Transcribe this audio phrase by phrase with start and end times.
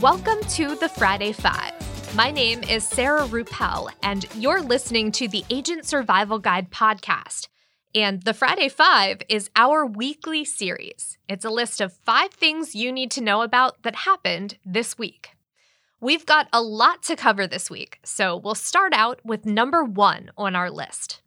[0.00, 1.72] welcome to the Friday Five.
[2.14, 7.48] My name is Sarah Ruppel, and you're listening to the Agent Survival Guide podcast.
[7.94, 11.16] And the Friday Five is our weekly series.
[11.30, 15.30] It's a list of five things you need to know about that happened this week.
[15.98, 20.30] We've got a lot to cover this week, so we'll start out with number one
[20.36, 21.22] on our list.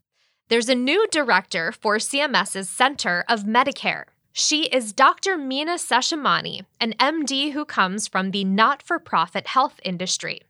[0.49, 4.03] There's a new director for CMS's Center of Medicare.
[4.31, 5.37] She is Dr.
[5.37, 10.41] Meena Seshamani, an MD who comes from the not for profit health industry.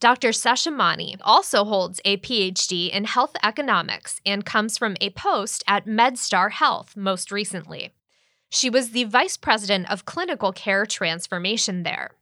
[0.00, 0.30] Dr.
[0.30, 6.52] Seshamani also holds a PhD in health economics and comes from a post at MedStar
[6.52, 7.90] Health most recently.
[8.48, 12.12] She was the vice president of clinical care transformation there.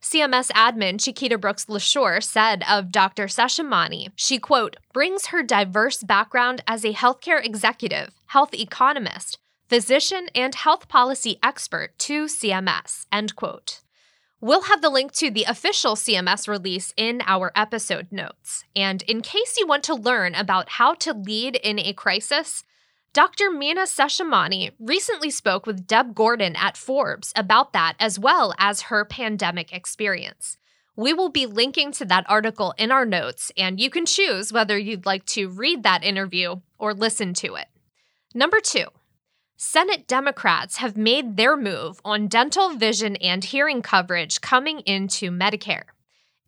[0.00, 3.26] CMS admin Chiquita Brooks LaSure said of Dr.
[3.26, 9.38] Seshamani, she, quote, brings her diverse background as a healthcare executive, health economist,
[9.68, 13.80] physician, and health policy expert to CMS, end quote.
[14.40, 18.64] We'll have the link to the official CMS release in our episode notes.
[18.76, 22.62] And in case you want to learn about how to lead in a crisis,
[23.12, 23.50] Dr.
[23.50, 29.04] Meena Seshamani recently spoke with Deb Gordon at Forbes about that as well as her
[29.04, 30.56] pandemic experience.
[30.94, 34.78] We will be linking to that article in our notes, and you can choose whether
[34.78, 37.66] you'd like to read that interview or listen to it.
[38.34, 38.86] Number two,
[39.60, 45.82] Senate Democrats have made their move on dental, vision, and hearing coverage coming into Medicare.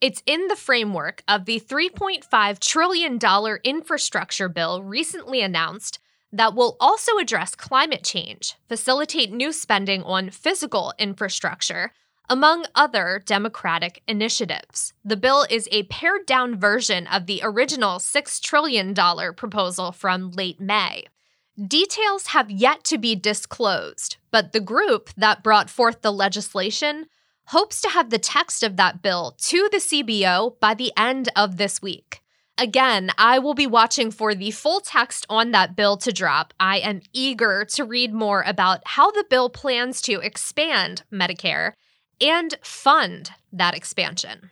[0.01, 3.19] It's in the framework of the $3.5 trillion
[3.65, 5.99] infrastructure bill recently announced
[6.33, 11.91] that will also address climate change, facilitate new spending on physical infrastructure,
[12.29, 14.93] among other Democratic initiatives.
[15.05, 20.61] The bill is a pared down version of the original $6 trillion proposal from late
[20.61, 21.07] May.
[21.67, 27.07] Details have yet to be disclosed, but the group that brought forth the legislation
[27.49, 31.59] hopes to have the text of that bill to the CBO by the end of
[31.59, 32.23] this week.
[32.57, 36.55] Again, I will be watching for the full text on that bill to drop.
[36.59, 41.73] I am eager to read more about how the bill plans to expand Medicare
[42.23, 44.51] and fund that expansion.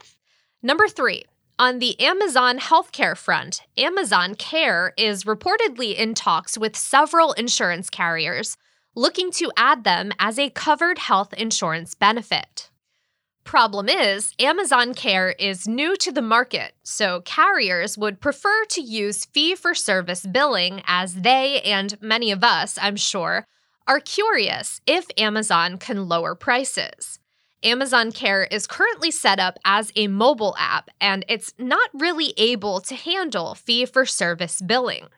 [0.63, 1.25] Number three,
[1.59, 8.57] on the Amazon healthcare front, Amazon Care is reportedly in talks with several insurance carriers
[8.95, 12.71] looking to add them as a covered health insurance benefit.
[13.45, 19.25] Problem is, Amazon Care is new to the market, so carriers would prefer to use
[19.25, 23.47] fee for service billing as they and many of us, I'm sure,
[23.87, 27.19] are curious if Amazon can lower prices.
[27.65, 32.81] Amazon Care is currently set up as a mobile app and it's not really able
[32.81, 35.09] to handle fee for service billing.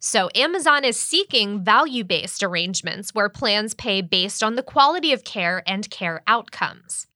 [0.00, 5.24] So, Amazon is seeking value based arrangements where plans pay based on the quality of
[5.24, 7.06] care and care outcomes.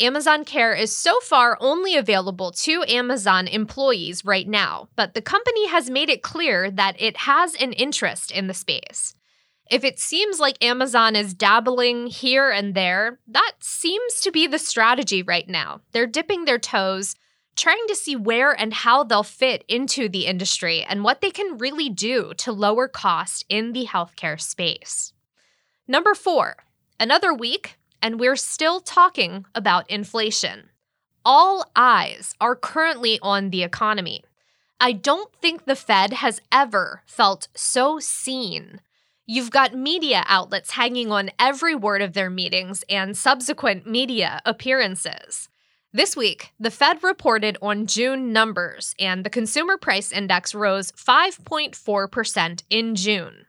[0.00, 5.68] Amazon Care is so far only available to Amazon employees right now, but the company
[5.68, 9.14] has made it clear that it has an interest in the space.
[9.70, 14.58] If it seems like Amazon is dabbling here and there, that seems to be the
[14.58, 15.80] strategy right now.
[15.92, 17.14] They're dipping their toes,
[17.56, 21.56] trying to see where and how they'll fit into the industry and what they can
[21.56, 25.12] really do to lower cost in the healthcare space.
[25.88, 26.56] Number four,
[27.00, 30.68] another week and we're still talking about inflation.
[31.24, 34.22] All eyes are currently on the economy.
[34.78, 38.80] I don't think the Fed has ever felt so seen.
[39.26, 45.48] You've got media outlets hanging on every word of their meetings and subsequent media appearances.
[45.94, 52.62] This week, the Fed reported on June numbers, and the Consumer Price Index rose 5.4%
[52.68, 53.46] in June.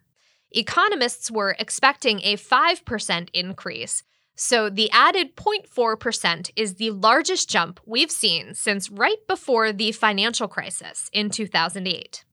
[0.52, 4.04] Economists were expecting a 5% increase,
[4.36, 10.48] so the added 0.4% is the largest jump we've seen since right before the financial
[10.48, 12.24] crisis in 2008.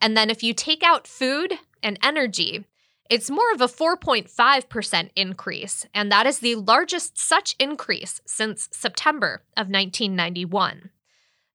[0.00, 2.64] And then if you take out food and energy,
[3.10, 9.42] it's more of a 4.5% increase, and that is the largest such increase since September
[9.56, 10.90] of 1991.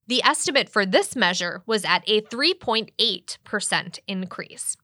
[0.07, 4.77] The estimate for this measure was at a 3.8% increase.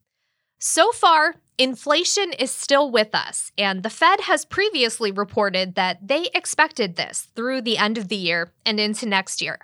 [0.59, 6.29] So far, Inflation is still with us, and the Fed has previously reported that they
[6.33, 9.59] expected this through the end of the year and into next year.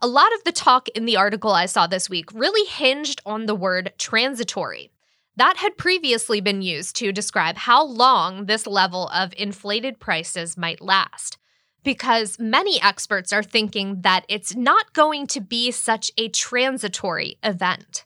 [0.00, 3.44] A lot of the talk in the article I saw this week really hinged on
[3.44, 4.90] the word transitory.
[5.36, 10.80] That had previously been used to describe how long this level of inflated prices might
[10.80, 11.38] last.
[11.82, 18.04] Because many experts are thinking that it's not going to be such a transitory event.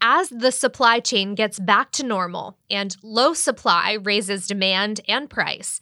[0.00, 5.80] As the supply chain gets back to normal and low supply raises demand and price,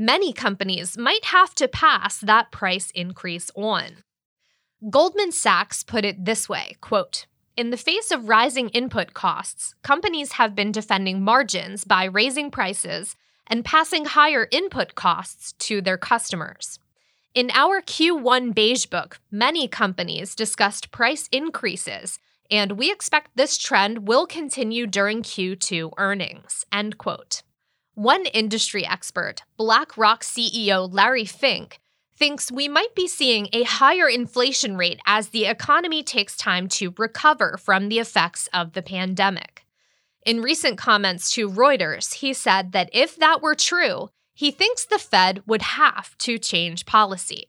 [0.00, 4.04] Many companies might have to pass that price increase on.
[4.88, 7.26] Goldman Sachs put it this way quote,
[7.58, 13.16] in the face of rising input costs, companies have been defending margins by raising prices
[13.48, 16.78] and passing higher input costs to their customers.
[17.34, 24.06] In our Q1 Beige Book, many companies discussed price increases, and we expect this trend
[24.06, 26.64] will continue during Q2 earnings.
[26.72, 27.42] End quote.
[27.94, 31.80] One industry expert, BlackRock CEO Larry Fink,
[32.18, 36.92] thinks we might be seeing a higher inflation rate as the economy takes time to
[36.98, 39.64] recover from the effects of the pandemic.
[40.26, 44.98] In recent comments to Reuters, he said that if that were true, he thinks the
[44.98, 47.48] Fed would have to change policy.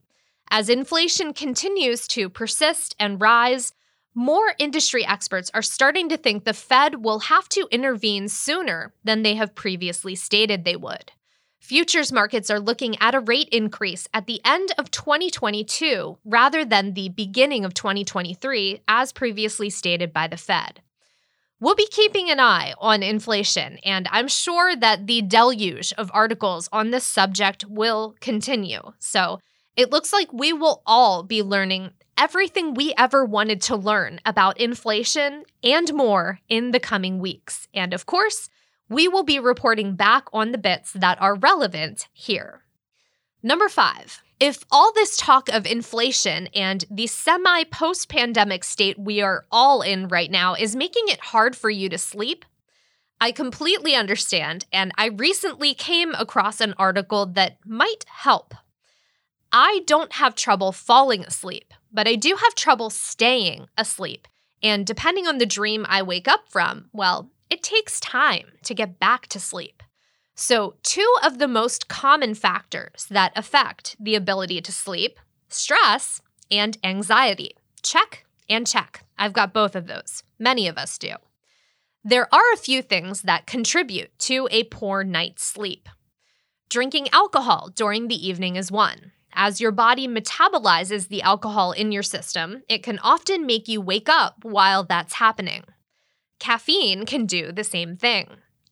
[0.51, 3.73] As inflation continues to persist and rise,
[4.15, 9.23] more industry experts are starting to think the Fed will have to intervene sooner than
[9.23, 11.11] they have previously stated they would.
[11.59, 16.93] Futures markets are looking at a rate increase at the end of 2022 rather than
[16.93, 20.81] the beginning of 2023, as previously stated by the Fed.
[21.59, 26.69] We'll be keeping an eye on inflation, and I'm sure that the deluge of articles
[26.71, 28.93] on this subject will continue.
[28.99, 29.39] So
[29.75, 34.59] it looks like we will all be learning everything we ever wanted to learn about
[34.59, 37.67] inflation and more in the coming weeks.
[37.73, 38.49] And of course,
[38.89, 42.63] we will be reporting back on the bits that are relevant here.
[43.41, 49.21] Number five, if all this talk of inflation and the semi post pandemic state we
[49.21, 52.45] are all in right now is making it hard for you to sleep,
[53.21, 58.53] I completely understand, and I recently came across an article that might help.
[59.51, 64.27] I don't have trouble falling asleep, but I do have trouble staying asleep.
[64.63, 68.99] And depending on the dream I wake up from, well, it takes time to get
[68.99, 69.83] back to sleep.
[70.35, 75.19] So, two of the most common factors that affect the ability to sleep
[75.49, 77.55] stress and anxiety.
[77.81, 79.03] Check and check.
[79.17, 80.23] I've got both of those.
[80.37, 81.15] Many of us do.
[82.03, 85.89] There are a few things that contribute to a poor night's sleep.
[86.69, 89.11] Drinking alcohol during the evening is one.
[89.33, 94.07] As your body metabolizes the alcohol in your system, it can often make you wake
[94.07, 95.63] up while that's happening.
[96.39, 98.27] Caffeine can do the same thing.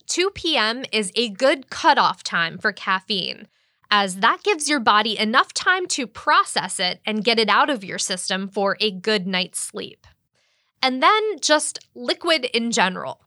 [0.08, 0.86] 2 p.m.
[0.92, 3.48] is a good cutoff time for caffeine,
[3.92, 7.84] as that gives your body enough time to process it and get it out of
[7.84, 10.08] your system for a good night's sleep.
[10.82, 13.22] And then just liquid in general.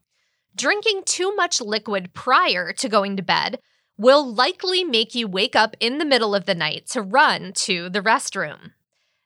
[0.57, 3.59] Drinking too much liquid prior to going to bed
[3.99, 7.91] will likely make you wake up in the middle of the night to run to
[7.91, 8.73] the restroom.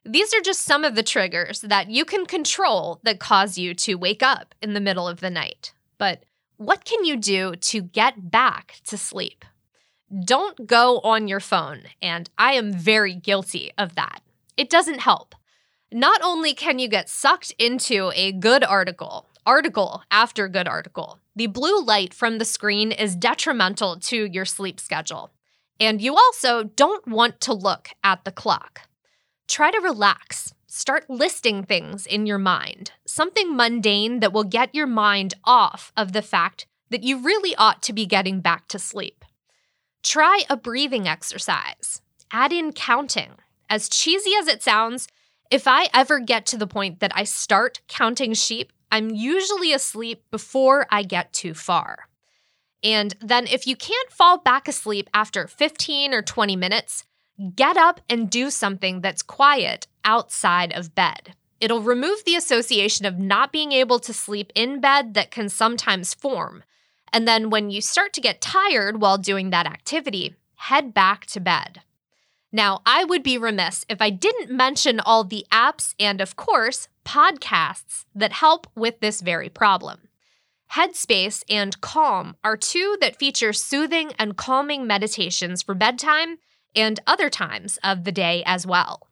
[0.06, 3.94] These are just some of the triggers that you can control that cause you to
[3.94, 5.72] wake up in the middle of the night.
[5.96, 6.24] But
[6.58, 9.44] what can you do to get back to sleep?
[10.24, 14.20] Don't go on your phone, and I am very guilty of that.
[14.56, 15.34] It doesn't help.
[15.90, 21.46] Not only can you get sucked into a good article, article after good article, the
[21.46, 25.32] blue light from the screen is detrimental to your sleep schedule.
[25.80, 28.82] And you also don't want to look at the clock.
[29.48, 30.54] Try to relax.
[30.66, 36.12] Start listing things in your mind, something mundane that will get your mind off of
[36.12, 39.24] the fact that you really ought to be getting back to sleep.
[40.02, 42.02] Try a breathing exercise.
[42.32, 43.32] Add in counting.
[43.70, 45.06] As cheesy as it sounds,
[45.50, 50.24] if I ever get to the point that I start counting sheep, I'm usually asleep
[50.30, 52.08] before I get too far.
[52.82, 57.04] And then, if you can't fall back asleep after 15 or 20 minutes,
[57.56, 61.34] Get up and do something that's quiet outside of bed.
[61.60, 66.14] It'll remove the association of not being able to sleep in bed that can sometimes
[66.14, 66.62] form.
[67.12, 71.40] And then when you start to get tired while doing that activity, head back to
[71.40, 71.80] bed.
[72.52, 76.88] Now, I would be remiss if I didn't mention all the apps and, of course,
[77.04, 80.08] podcasts that help with this very problem.
[80.72, 86.38] Headspace and Calm are two that feature soothing and calming meditations for bedtime
[86.74, 89.08] and other times of the day as well.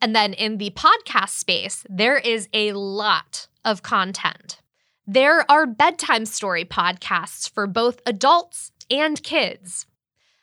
[0.00, 4.60] And then in the podcast space, there is a lot of content.
[5.06, 9.86] There are bedtime story podcasts for both adults and kids.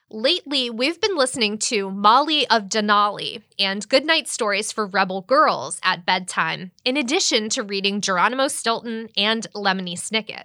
[0.09, 6.05] Lately, we've been listening to Molly of Denali and Goodnight Stories for Rebel Girls at
[6.05, 10.43] bedtime, in addition to reading Geronimo Stilton and Lemony Snicket.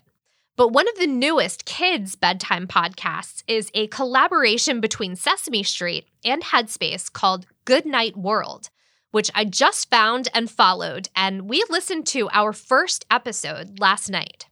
[0.58, 6.42] But one of the newest kids' bedtime podcasts is a collaboration between Sesame Street and
[6.42, 8.68] Headspace called Good Night World,
[9.12, 14.46] which I just found and followed, and we listened to our first episode last night.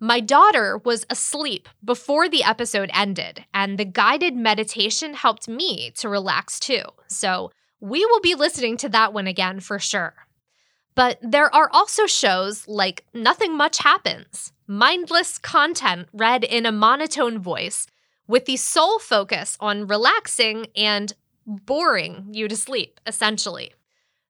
[0.00, 6.08] My daughter was asleep before the episode ended, and the guided meditation helped me to
[6.08, 6.82] relax too.
[7.06, 10.14] So we will be listening to that one again for sure.
[10.98, 17.38] But there are also shows like Nothing Much Happens, mindless content read in a monotone
[17.38, 17.86] voice
[18.26, 21.12] with the sole focus on relaxing and
[21.46, 23.72] boring you to sleep, essentially.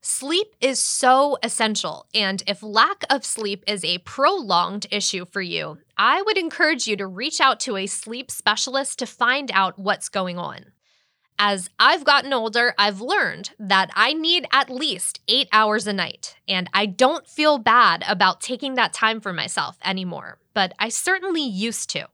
[0.03, 5.79] Sleep is so essential, and if lack of sleep is a prolonged issue for you,
[5.97, 10.11] I would encourage you to reach out to a sleep specialist to find out what's
[10.11, 10.67] going on.
[11.41, 16.35] As I've gotten older, I've learned that I need at least eight hours a night,
[16.49, 21.45] and I don't feel bad about taking that time for myself anymore, but I certainly
[21.45, 22.09] used to.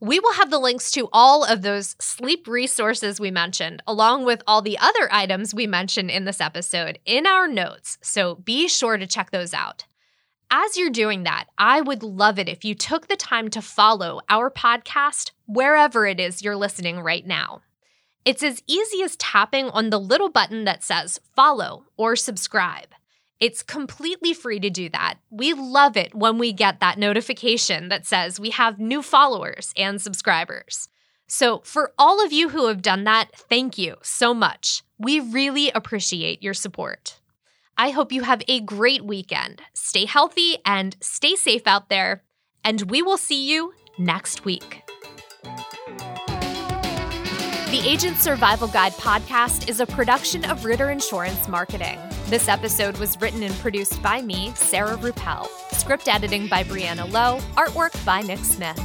[0.00, 4.42] We will have the links to all of those sleep resources we mentioned, along with
[4.48, 8.96] all the other items we mentioned in this episode, in our notes, so be sure
[8.96, 9.84] to check those out.
[10.50, 14.20] As you're doing that, I would love it if you took the time to follow
[14.28, 17.62] our podcast wherever it is you're listening right now.
[18.24, 22.88] It's as easy as tapping on the little button that says follow or subscribe.
[23.38, 25.16] It's completely free to do that.
[25.30, 30.00] We love it when we get that notification that says we have new followers and
[30.00, 30.88] subscribers.
[31.26, 34.82] So, for all of you who have done that, thank you so much.
[34.98, 37.20] We really appreciate your support.
[37.76, 39.60] I hope you have a great weekend.
[39.74, 42.22] Stay healthy and stay safe out there,
[42.62, 44.83] and we will see you next week.
[47.74, 51.98] The Agent Survival Guide podcast is a production of Ritter Insurance Marketing.
[52.26, 55.48] This episode was written and produced by me, Sarah Ruppel.
[55.72, 57.40] Script editing by Brianna Lowe.
[57.56, 58.78] Artwork by Nick Smith.